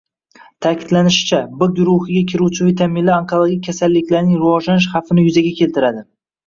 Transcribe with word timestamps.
Ta’kidlanishicha, 0.65 1.41
B 1.59 1.67
guruhiga 1.81 2.23
kiruvchi 2.31 2.69
vitaminlar 2.71 3.17
onkologik 3.21 3.65
kasalliklarning 3.71 4.43
rivojlanish 4.43 4.93
xavfini 4.97 5.29
yuzaga 5.31 5.59
keltiradi 5.63 6.09